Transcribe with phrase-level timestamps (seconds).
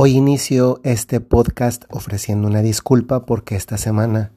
[0.00, 4.30] Hoy inicio este podcast ofreciendo una disculpa porque esta semana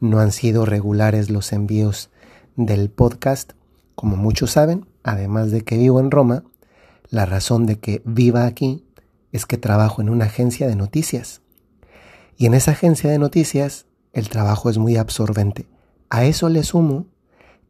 [0.00, 2.10] no han sido regulares los envíos
[2.56, 3.52] del podcast.
[3.94, 6.42] Como muchos saben, además de que vivo en Roma,
[7.10, 8.84] la razón de que viva aquí
[9.30, 11.42] es que trabajo en una agencia de noticias.
[12.36, 15.68] Y en esa agencia de noticias el trabajo es muy absorbente.
[16.10, 17.06] A eso le sumo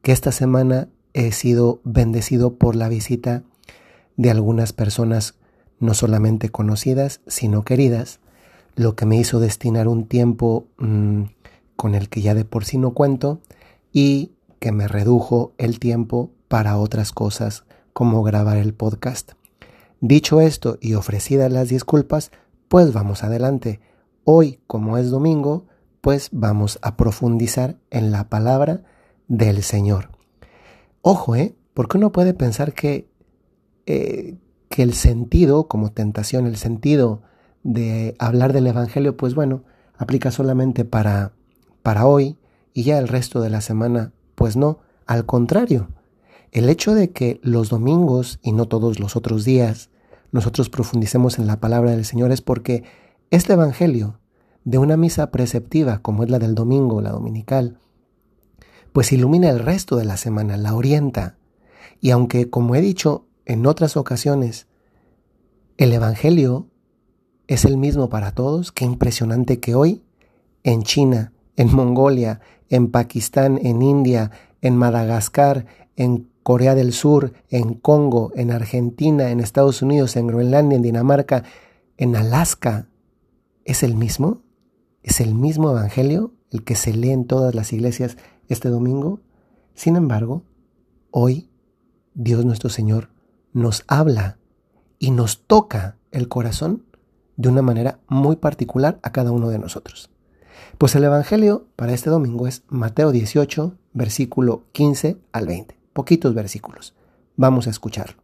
[0.01, 3.43] que esta semana he sido bendecido por la visita
[4.17, 5.35] de algunas personas
[5.81, 8.21] no solamente conocidas, sino queridas,
[8.77, 11.23] lo que me hizo destinar un tiempo mm,
[11.77, 13.41] con el que ya de por sí no cuento
[13.93, 19.33] y que me redujo el tiempo para otras cosas como grabar el podcast.
[20.01, 22.31] Dicho esto y ofrecidas las disculpas,
[22.69, 23.81] pues vamos adelante.
[24.25, 25.67] Hoy, como es domingo,
[26.01, 28.83] pues vamos a profundizar en la palabra
[29.29, 30.11] del Señor.
[31.03, 31.55] Ojo, ¿eh?
[31.73, 33.09] Porque uno puede pensar que,
[33.87, 34.37] eh,
[34.75, 37.23] que el sentido, como tentación, el sentido
[37.63, 39.63] de hablar del Evangelio, pues bueno,
[39.97, 41.31] aplica solamente para,
[41.85, 42.39] para hoy
[42.73, 45.91] y ya el resto de la semana, pues no, al contrario.
[46.51, 49.91] El hecho de que los domingos y no todos los otros días
[50.33, 52.83] nosotros profundicemos en la palabra del Señor es porque
[53.31, 54.19] este Evangelio
[54.65, 57.79] de una misa preceptiva como es la del domingo, la dominical,
[58.93, 61.37] pues ilumina el resto de la semana, la orienta.
[62.01, 64.67] Y aunque, como he dicho, en otras ocasiones,
[65.77, 66.69] el Evangelio
[67.47, 68.73] es el mismo para todos.
[68.73, 70.03] Qué impresionante que hoy
[70.63, 75.67] en China, en Mongolia, en Pakistán, en India, en Madagascar,
[75.97, 81.45] en Corea del Sur, en Congo, en Argentina, en Estados Unidos, en Groenlandia, en Dinamarca,
[81.97, 82.89] en Alaska,
[83.65, 84.43] ¿es el mismo?
[85.03, 88.17] ¿Es el mismo Evangelio el que se lee en todas las iglesias
[88.49, 89.21] este domingo?
[89.75, 90.45] Sin embargo,
[91.11, 91.51] hoy
[92.15, 93.14] Dios nuestro Señor
[93.55, 94.37] nos habla
[94.99, 96.85] y nos toca el corazón
[97.37, 100.11] de una manera muy particular a cada uno de nosotros.
[100.77, 105.79] Pues el Evangelio para este domingo es Mateo 18, versículo 15 al 20.
[105.93, 106.95] Poquitos versículos.
[107.37, 108.23] Vamos a escucharlo.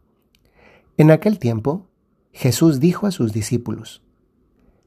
[0.97, 1.87] En aquel tiempo,
[2.33, 4.03] Jesús dijo a sus discípulos,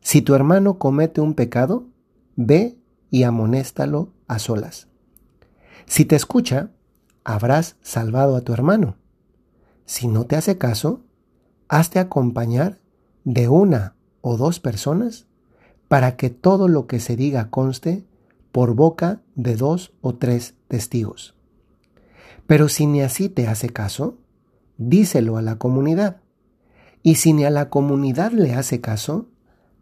[0.00, 1.88] Si tu hermano comete un pecado,
[2.36, 2.78] ve
[3.10, 4.88] y amonéstalo a solas.
[5.86, 6.70] Si te escucha,
[7.24, 8.96] habrás salvado a tu hermano.
[9.86, 11.02] Si no te hace caso,
[11.68, 12.78] hazte acompañar
[13.24, 15.26] de una o dos personas
[15.88, 18.04] para que todo lo que se diga conste
[18.52, 21.34] por boca de dos o tres testigos.
[22.46, 24.18] Pero si ni así te hace caso,
[24.76, 26.20] díselo a la comunidad.
[27.02, 29.28] Y si ni a la comunidad le hace caso,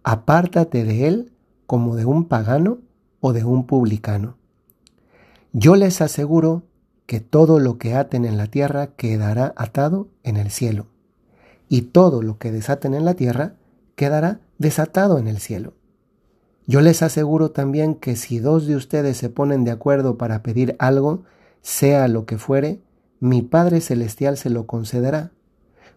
[0.02, 1.32] apártate de él
[1.66, 2.78] como de un pagano
[3.20, 4.36] o de un publicano.
[5.52, 6.64] Yo les aseguro
[7.12, 10.86] que todo lo que aten en la tierra quedará atado en el cielo,
[11.68, 13.56] y todo lo que desaten en la tierra
[13.96, 15.74] quedará desatado en el cielo.
[16.66, 20.74] Yo les aseguro también que si dos de ustedes se ponen de acuerdo para pedir
[20.78, 21.24] algo,
[21.60, 22.80] sea lo que fuere,
[23.20, 25.32] mi Padre Celestial se lo concederá,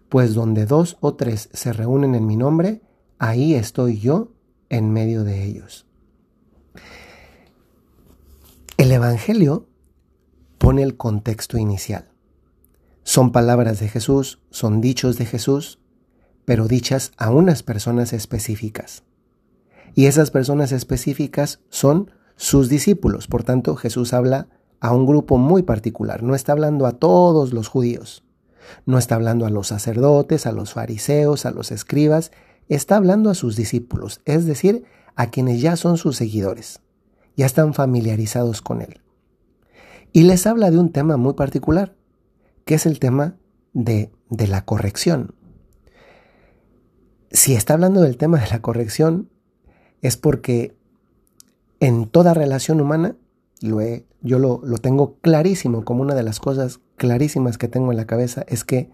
[0.09, 2.81] pues donde dos o tres se reúnen en mi nombre,
[3.19, 4.33] ahí estoy yo
[4.67, 5.85] en medio de ellos.
[8.75, 9.69] El Evangelio
[10.65, 12.09] pone el contexto inicial.
[13.03, 15.77] Son palabras de Jesús, son dichos de Jesús,
[16.43, 19.03] pero dichas a unas personas específicas.
[19.93, 23.27] Y esas personas específicas son sus discípulos.
[23.27, 24.47] Por tanto, Jesús habla
[24.79, 26.23] a un grupo muy particular.
[26.23, 28.23] No está hablando a todos los judíos.
[28.87, 32.31] No está hablando a los sacerdotes, a los fariseos, a los escribas.
[32.69, 36.81] Está hablando a sus discípulos, es decir, a quienes ya son sus seguidores.
[37.37, 39.04] Ya están familiarizados con él.
[40.15, 41.93] Y les habla de un tema muy particular,
[42.63, 43.35] que es el tema
[43.73, 45.35] de, de la corrección.
[47.31, 49.29] Si está hablando del tema de la corrección,
[50.01, 50.73] es porque
[51.81, 53.17] en toda relación humana,
[53.59, 58.07] yo lo, lo tengo clarísimo, como una de las cosas clarísimas que tengo en la
[58.07, 58.89] cabeza, es que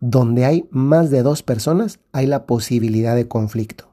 [0.00, 3.88] donde hay más de dos personas hay la posibilidad de conflicto.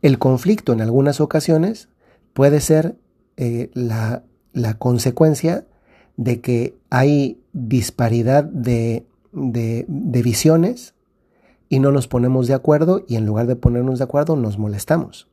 [0.00, 1.88] El conflicto en algunas ocasiones
[2.34, 2.96] puede ser
[3.36, 4.22] eh, la,
[4.56, 5.66] la, consecuencia
[6.16, 10.94] de que hay disparidad de, de, visiones
[11.68, 15.28] y no nos ponemos de acuerdo y en lugar de ponernos de acuerdo nos molestamos.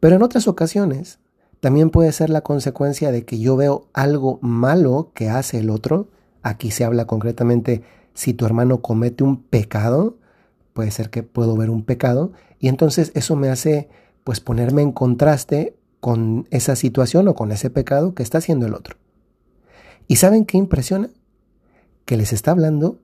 [0.00, 1.18] Pero en otras ocasiones
[1.60, 6.08] también puede ser la consecuencia de que yo veo algo malo que hace el otro.
[6.42, 7.82] Aquí se habla concretamente
[8.14, 10.16] si tu hermano comete un pecado,
[10.72, 13.88] puede ser que puedo ver un pecado y entonces eso me hace
[14.24, 15.76] pues ponerme en contraste
[16.06, 18.96] con esa situación o con ese pecado que está haciendo el otro.
[20.06, 21.10] ¿Y saben qué impresiona?
[22.04, 23.00] Que les está hablando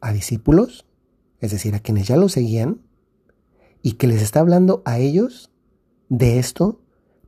[0.00, 0.84] a discípulos,
[1.38, 2.80] es decir, a quienes ya lo seguían,
[3.82, 5.52] y que les está hablando a ellos
[6.08, 6.80] de esto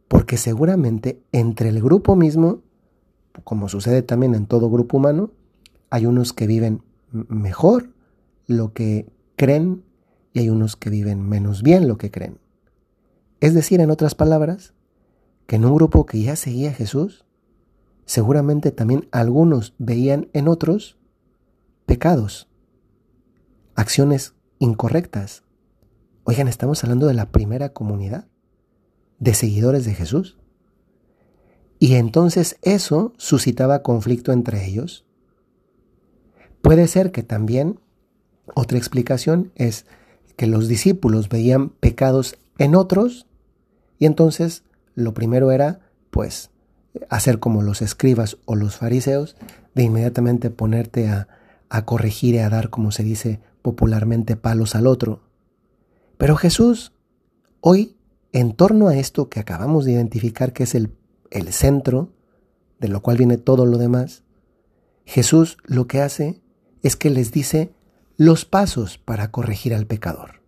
[0.08, 2.62] porque seguramente entre el grupo mismo,
[3.44, 5.30] como sucede también en todo grupo humano,
[5.90, 6.82] hay unos que viven
[7.12, 7.90] mejor
[8.48, 9.84] lo que creen
[10.32, 12.38] y hay unos que viven menos bien lo que creen.
[13.38, 14.74] Es decir, en otras palabras,
[15.52, 17.26] en un grupo que ya seguía a Jesús,
[18.06, 20.98] seguramente también algunos veían en otros
[21.84, 22.48] pecados,
[23.74, 25.42] acciones incorrectas.
[26.24, 28.28] Oigan, estamos hablando de la primera comunidad
[29.18, 30.38] de seguidores de Jesús.
[31.78, 35.04] Y entonces eso suscitaba conflicto entre ellos.
[36.62, 37.78] Puede ser que también
[38.54, 39.84] otra explicación es
[40.36, 43.26] que los discípulos veían pecados en otros
[43.98, 44.64] y entonces
[44.94, 45.80] lo primero era
[46.10, 46.50] pues
[47.08, 49.36] hacer como los escribas o los fariseos,
[49.74, 51.28] de inmediatamente ponerte a,
[51.70, 55.22] a corregir y a dar, como se dice popularmente, palos al otro.
[56.18, 56.92] Pero Jesús
[57.60, 57.96] hoy
[58.32, 60.94] en torno a esto que acabamos de identificar que es el,
[61.30, 62.12] el centro,
[62.80, 64.24] de lo cual viene todo lo demás,
[65.04, 66.42] Jesús lo que hace
[66.82, 67.72] es que les dice
[68.16, 70.42] los pasos para corregir al pecador.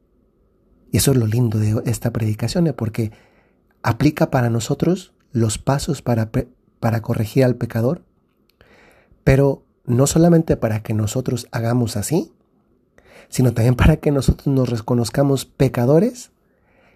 [0.91, 3.13] Y eso es lo lindo de esta predicación, porque
[3.85, 6.31] aplica para nosotros los pasos para,
[6.81, 8.03] para corregir al pecador,
[9.23, 12.33] pero no solamente para que nosotros hagamos así,
[13.29, 16.31] sino también para que nosotros nos reconozcamos pecadores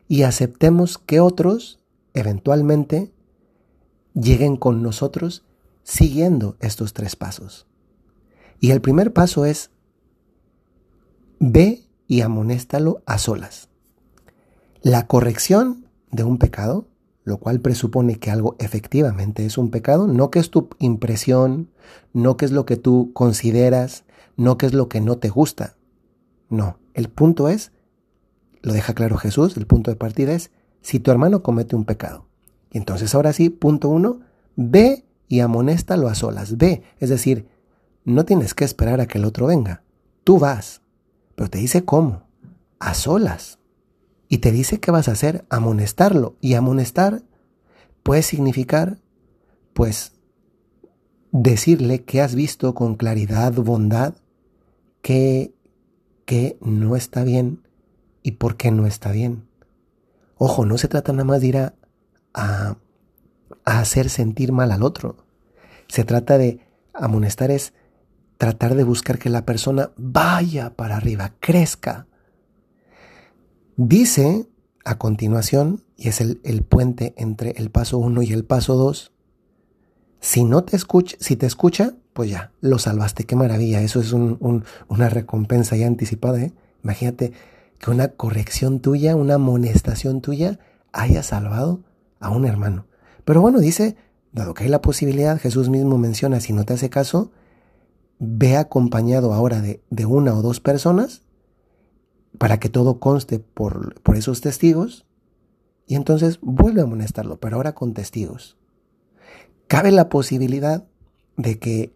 [0.08, 1.78] y aceptemos que otros,
[2.14, 3.12] eventualmente,
[4.14, 5.44] lleguen con nosotros
[5.82, 7.66] siguiendo estos tres pasos.
[8.60, 9.70] Y el primer paso es,
[11.38, 13.68] ve y amonéstalo a solas.
[14.80, 16.88] La corrección de un pecado,
[17.24, 21.70] lo cual presupone que algo efectivamente es un pecado, no que es tu impresión,
[22.12, 24.04] no que es lo que tú consideras,
[24.36, 25.76] no que es lo que no te gusta.
[26.48, 27.72] No, el punto es
[28.62, 30.50] lo deja claro Jesús, el punto de partida es,
[30.80, 32.26] si tu hermano comete un pecado.
[32.70, 34.20] Y entonces ahora sí, punto uno,
[34.56, 37.48] ve y amonéstalo a solas, ve, es decir,
[38.04, 39.82] no tienes que esperar a que el otro venga,
[40.24, 40.82] tú vas,
[41.34, 42.22] pero te dice cómo,
[42.78, 43.57] a solas.
[44.28, 46.36] Y te dice qué vas a hacer, amonestarlo.
[46.40, 47.22] Y amonestar
[48.02, 48.98] puede significar,
[49.72, 50.12] pues,
[51.32, 54.14] decirle que has visto con claridad, bondad,
[55.02, 55.54] que,
[56.24, 57.62] que no está bien
[58.22, 59.48] y por qué no está bien.
[60.36, 61.74] Ojo, no se trata nada más de ir a,
[62.34, 62.76] a,
[63.64, 65.16] hacer sentir mal al otro.
[65.88, 66.60] Se trata de
[66.92, 67.72] amonestar es
[68.36, 72.06] tratar de buscar que la persona vaya para arriba, crezca.
[73.80, 74.48] Dice
[74.84, 79.12] a continuación, y es el, el puente entre el paso 1 y el paso 2,
[80.18, 84.12] si no te escucha, si te escucha, pues ya, lo salvaste, qué maravilla, eso es
[84.12, 86.52] un, un, una recompensa ya anticipada, ¿eh?
[86.82, 87.32] Imagínate,
[87.78, 90.58] que una corrección tuya, una amonestación tuya
[90.90, 91.84] haya salvado
[92.18, 92.86] a un hermano.
[93.24, 93.94] Pero bueno, dice,
[94.32, 97.30] dado que hay la posibilidad, Jesús mismo menciona, si no te hace caso,
[98.18, 101.22] ve acompañado ahora de, de una o dos personas
[102.38, 105.06] para que todo conste por, por esos testigos
[105.86, 108.56] y entonces vuelve a amonestarlo, pero ahora con testigos.
[109.66, 110.86] Cabe la posibilidad
[111.36, 111.92] de que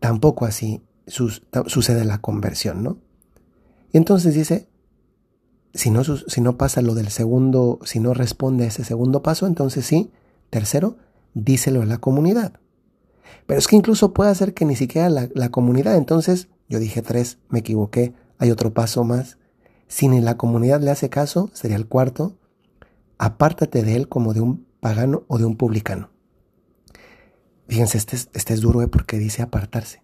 [0.00, 2.98] tampoco así sucede la conversión, ¿no?
[3.92, 4.68] Y entonces dice,
[5.74, 9.46] si no, si no pasa lo del segundo, si no responde a ese segundo paso,
[9.46, 10.10] entonces sí,
[10.50, 10.96] tercero,
[11.34, 12.60] díselo a la comunidad.
[13.46, 17.02] Pero es que incluso puede hacer que ni siquiera la, la comunidad, entonces yo dije
[17.02, 19.38] tres, me equivoqué, hay otro paso más.
[19.90, 22.38] Si ni la comunidad le hace caso, sería el cuarto,
[23.18, 26.10] apártate de él como de un pagano o de un publicano.
[27.66, 28.86] Fíjense, este es, este es duro ¿eh?
[28.86, 30.00] porque dice apartarse.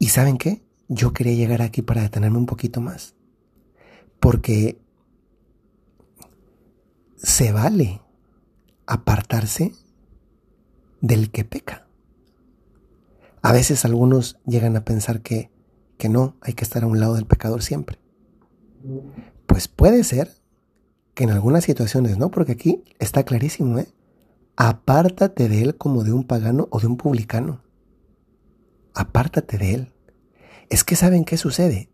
[0.00, 0.64] ¿Y saben qué?
[0.88, 3.14] Yo quería llegar aquí para detenerme un poquito más
[4.18, 4.80] porque
[7.16, 8.02] se vale
[8.84, 9.72] apartarse
[11.00, 11.86] del que peca.
[13.42, 15.52] A veces algunos llegan a pensar que,
[15.98, 18.03] que no, hay que estar a un lado del pecador siempre.
[19.46, 20.30] Pues puede ser
[21.14, 23.88] que en algunas situaciones no, porque aquí está clarísimo, ¿eh?
[24.56, 27.62] Apártate de él como de un pagano o de un publicano.
[28.94, 29.92] Apártate de él.
[30.70, 31.88] Es que saben qué sucede.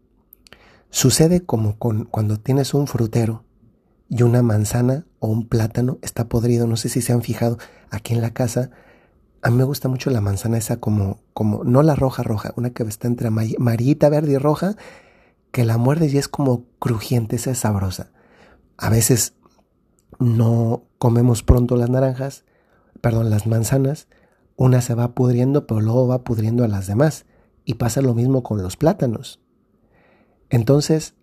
[0.91, 3.45] Sucede como con, cuando tienes un frutero
[4.09, 6.67] y una manzana o un plátano está podrido.
[6.67, 7.59] No sé si se han fijado
[7.91, 8.71] aquí en la casa.
[9.43, 12.71] A mí me gusta mucho la manzana esa como, como, no la roja roja, una
[12.71, 14.77] que está entre amarillita, verde y roja,
[15.53, 18.13] que la muerdes y es como crujiente, esa es sabrosa.
[18.77, 19.35] A veces
[20.19, 22.45] no comemos pronto las naranjas,
[23.01, 24.09] perdón, las manzanas,
[24.57, 27.25] una se va pudriendo, pero luego va pudriendo a las demás.
[27.65, 29.41] Y pasa lo mismo con los plátanos.
[30.51, 31.15] Entonces,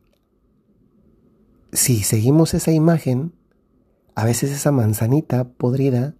[1.71, 3.33] si seguimos esa imagen,
[4.15, 6.15] a veces esa manzanita podrida,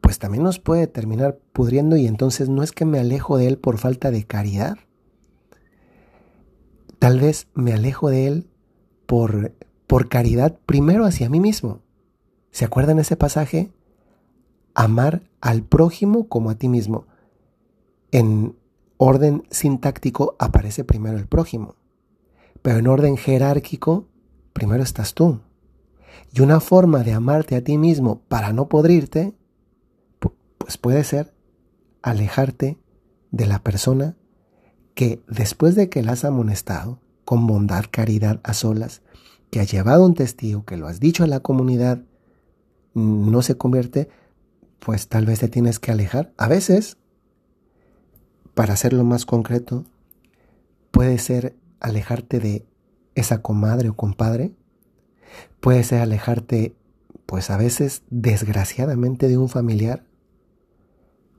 [0.00, 3.58] pues también nos puede terminar pudriendo y entonces no es que me alejo de él
[3.58, 4.76] por falta de caridad.
[6.98, 8.50] Tal vez me alejo de él
[9.06, 9.54] por,
[9.86, 11.82] por caridad primero hacia mí mismo.
[12.50, 13.72] ¿Se acuerdan ese pasaje?
[14.74, 17.06] Amar al prójimo como a ti mismo.
[18.10, 18.56] En
[18.96, 21.76] orden sintáctico aparece primero el prójimo,
[22.62, 24.08] pero en orden jerárquico
[24.52, 25.40] primero estás tú.
[26.32, 29.34] Y una forma de amarte a ti mismo para no podrirte,
[30.58, 31.34] pues puede ser
[32.02, 32.78] alejarte
[33.30, 34.16] de la persona
[34.96, 39.02] que después de que la has amonestado, con bondad, caridad, a solas,
[39.50, 42.02] que ha llevado un testigo, que lo has dicho a la comunidad,
[42.94, 44.08] no se convierte,
[44.78, 46.32] pues tal vez te tienes que alejar.
[46.38, 46.96] A veces,
[48.54, 49.84] para hacerlo más concreto,
[50.92, 52.64] puede ser alejarte de
[53.14, 54.54] esa comadre o compadre,
[55.60, 56.74] puede ser alejarte,
[57.26, 60.06] pues a veces, desgraciadamente, de un familiar,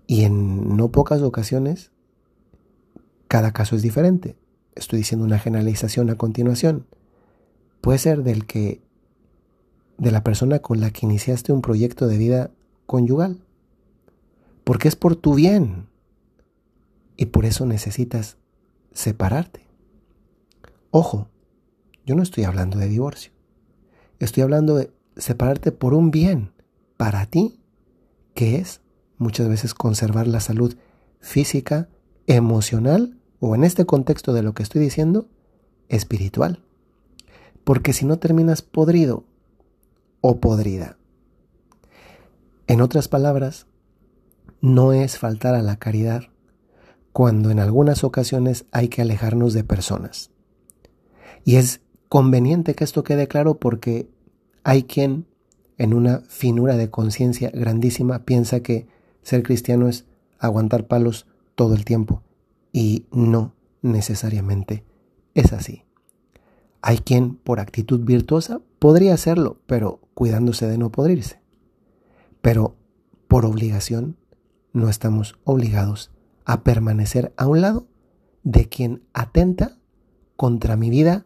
[0.06, 1.92] y en no pocas ocasiones,
[3.28, 4.36] cada caso es diferente.
[4.76, 6.86] Estoy diciendo una generalización a continuación.
[7.82, 8.82] Puede ser del que
[9.98, 12.52] de la persona con la que iniciaste un proyecto de vida
[12.86, 13.44] conyugal.
[14.64, 15.88] Porque es por tu bien.
[17.16, 18.38] Y por eso necesitas
[18.94, 19.66] separarte.
[20.92, 21.28] Ojo,
[22.06, 23.32] yo no estoy hablando de divorcio.
[24.20, 26.52] Estoy hablando de separarte por un bien
[26.96, 27.60] para ti,
[28.34, 28.82] que es
[29.18, 30.76] muchas veces conservar la salud
[31.20, 31.90] física,
[32.28, 35.28] emocional o en este contexto de lo que estoy diciendo,
[35.90, 36.64] espiritual.
[37.64, 39.24] Porque si no terminas podrido
[40.22, 40.98] o podrida.
[42.68, 43.68] En otras palabras,
[44.62, 46.24] no es faltar a la caridad
[47.14, 50.32] cuando en algunas ocasiones hay que alejarnos de personas.
[51.46, 54.10] Y es conveniente que esto quede claro porque
[54.64, 55.26] hay quien
[55.78, 58.88] en una finura de conciencia grandísima piensa que
[59.22, 60.06] ser cristiano es
[60.40, 62.22] aguantar palos todo el tiempo
[62.72, 64.86] y no necesariamente
[65.34, 65.86] es así.
[66.84, 71.42] Hay quien por actitud virtuosa podría hacerlo, pero cuidándose de no podrirse.
[72.42, 72.76] Pero
[73.28, 74.18] por obligación
[74.72, 76.12] no estamos obligados
[76.46, 77.88] a permanecer a un lado
[78.44, 79.80] de quien atenta
[80.36, 81.26] contra mi vida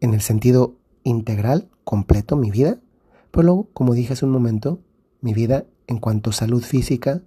[0.00, 2.80] en el sentido integral, completo, mi vida.
[3.30, 4.80] Pero luego, como dije hace un momento,
[5.20, 7.22] mi vida en cuanto a salud física,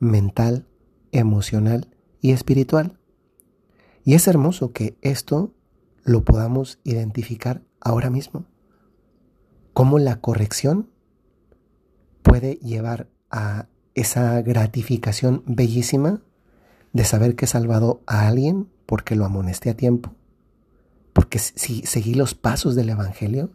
[0.00, 0.66] mental,
[1.14, 1.88] emocional
[2.20, 2.98] y espiritual.
[4.04, 5.54] Y es hermoso que esto
[6.02, 8.44] lo podamos identificar ahora mismo.
[9.72, 10.90] Cómo la corrección
[12.22, 16.22] puede llevar a esa gratificación bellísima
[16.92, 20.14] de saber que he salvado a alguien porque lo amonesté a tiempo,
[21.12, 23.50] porque si seguí los pasos del Evangelio,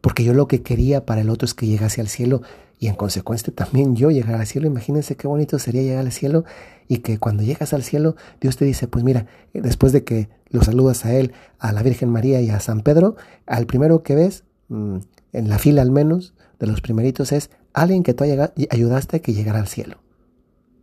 [0.00, 2.42] porque yo lo que quería para el otro es que llegase al cielo
[2.82, 4.66] y en consecuencia también yo llegar al cielo.
[4.66, 6.44] Imagínense qué bonito sería llegar al cielo
[6.88, 10.64] y que cuando llegas al cielo Dios te dice, pues mira, después de que lo
[10.64, 13.14] saludas a Él, a la Virgen María y a San Pedro,
[13.46, 14.96] al primero que ves, mm,
[15.32, 19.32] en la fila al menos, de los primeritos es alguien que tú ayudaste a que
[19.32, 20.02] llegara al cielo.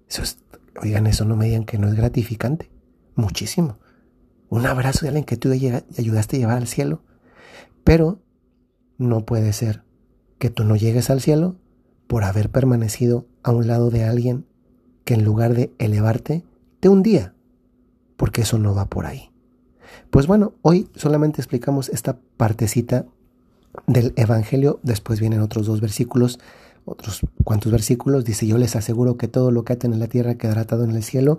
[0.07, 0.37] Eso es,
[0.81, 2.69] oigan, eso no me digan que no es gratificante.
[3.15, 3.77] Muchísimo.
[4.47, 7.03] Un abrazo de alguien que tú ayudaste a llevar al cielo.
[7.83, 8.21] Pero
[8.97, 9.83] no puede ser
[10.37, 11.57] que tú no llegues al cielo
[12.09, 14.47] por haber permanecido a un lado de alguien
[15.05, 16.43] que en lugar de elevarte,
[16.79, 17.35] te hundía,
[18.17, 19.29] porque eso no va por ahí.
[20.09, 23.05] Pues bueno, hoy solamente explicamos esta partecita
[23.85, 26.39] del Evangelio, después vienen otros dos versículos,
[26.83, 30.33] otros cuantos versículos, dice, yo les aseguro que todo lo que aten en la tierra
[30.33, 31.37] quedará atado en el cielo.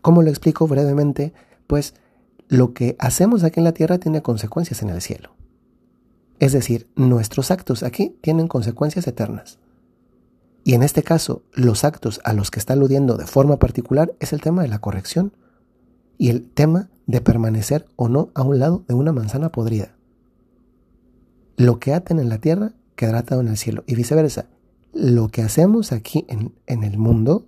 [0.00, 1.32] ¿Cómo lo explico brevemente?
[1.66, 1.94] Pues
[2.46, 5.34] lo que hacemos aquí en la tierra tiene consecuencias en el cielo.
[6.38, 9.58] Es decir, nuestros actos aquí tienen consecuencias eternas.
[10.64, 14.32] Y en este caso, los actos a los que está aludiendo de forma particular es
[14.32, 15.32] el tema de la corrección
[16.16, 19.94] y el tema de permanecer o no a un lado de una manzana podrida.
[21.56, 24.46] Lo que aten en la tierra quedará atado en el cielo y viceversa.
[24.94, 27.46] Lo que hacemos aquí en, en el mundo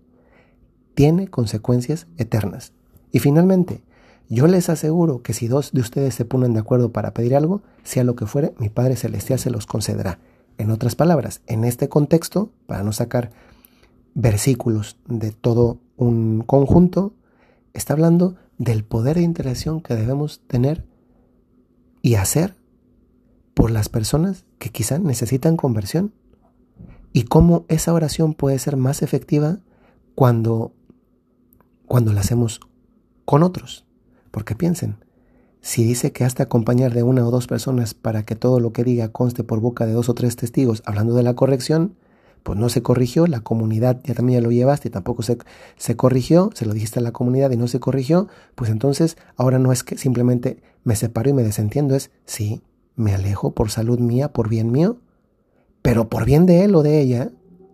[0.95, 2.73] tiene consecuencias eternas.
[3.13, 3.83] Y finalmente,
[4.29, 7.63] yo les aseguro que si dos de ustedes se ponen de acuerdo para pedir algo,
[7.83, 10.19] sea lo que fuere, mi Padre Celestial se los concederá.
[10.59, 13.31] En otras palabras, en este contexto, para no sacar
[14.15, 17.13] versículos de todo un conjunto,
[17.75, 20.85] está hablando del poder de interacción que debemos tener
[22.01, 22.55] y hacer
[23.55, 26.13] por las personas que quizá necesitan conversión
[27.13, 29.59] y cómo esa oración puede ser más efectiva
[30.15, 30.73] cuando,
[31.87, 32.61] cuando la hacemos
[33.25, 33.85] con otros.
[34.31, 34.97] Porque piensen,
[35.67, 38.85] Si dice que hasta acompañar de una o dos personas para que todo lo que
[38.85, 41.97] diga conste por boca de dos o tres testigos hablando de la corrección,
[42.45, 45.39] pues no se corrigió, la comunidad ya también lo llevaste y tampoco se,
[45.77, 49.59] se corrigió, se lo dijiste a la comunidad y no se corrigió, pues entonces ahora
[49.59, 52.63] no es que simplemente me separo y me desentiendo, es sí,
[52.95, 54.99] me alejo por salud mía, por bien mío,
[55.83, 57.33] pero por bien de él o de ella,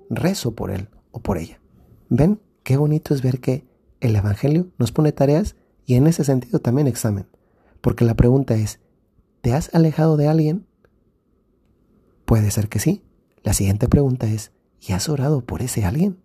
[0.08, 1.60] rezo por él o por ella.
[2.08, 2.40] ¿Ven?
[2.62, 3.66] Qué bonito es ver que
[4.00, 7.26] el Evangelio nos pone tareas y en ese sentido también examen.
[7.82, 8.80] Porque la pregunta es,
[9.42, 10.66] ¿te has alejado de alguien?
[12.24, 13.02] Puede ser que sí.
[13.42, 16.22] La siguiente pregunta es, ¿y has orado por ese alguien?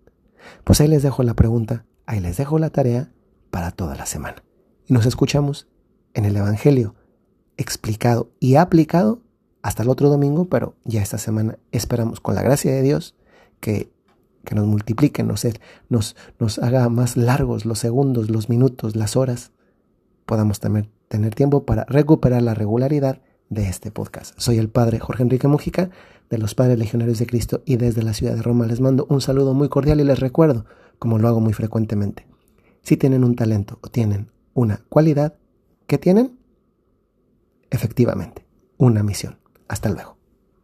[0.63, 3.11] Pues ahí les dejo la pregunta, ahí les dejo la tarea
[3.49, 4.43] para toda la semana.
[4.85, 5.67] Y nos escuchamos
[6.13, 6.95] en el Evangelio
[7.57, 9.23] explicado y aplicado
[9.63, 13.15] hasta el otro domingo, pero ya esta semana esperamos con la gracia de Dios
[13.59, 13.91] que,
[14.45, 15.45] que nos multiplique, nos,
[15.89, 19.51] nos, nos haga más largos los segundos, los minutos, las horas,
[20.27, 24.33] podamos también tener tiempo para recuperar la regularidad de este podcast.
[24.37, 25.89] Soy el padre Jorge Enrique Mujica
[26.29, 29.21] de los Padres Legionarios de Cristo y desde la ciudad de Roma les mando un
[29.21, 30.65] saludo muy cordial y les recuerdo,
[30.99, 32.27] como lo hago muy frecuentemente,
[32.81, 35.35] si tienen un talento o tienen una cualidad,
[35.87, 36.37] ¿qué tienen?
[37.69, 38.45] Efectivamente,
[38.77, 39.37] una misión.
[39.67, 40.16] Hasta luego.